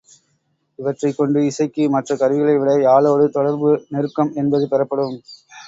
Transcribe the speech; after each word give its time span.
இவற்றைக் 0.79 1.17
கொண்டு, 1.17 1.45
இசைக்கு, 1.45 1.89
மற்ற 1.89 2.15
கருவிகளைவிட 2.15 2.73
யாழோடு 2.81 3.29
தொடர்பு 3.29 3.85
நெருக்கம் 3.89 4.33
என்பது 4.35 4.67
பெறப்படும். 4.67 5.17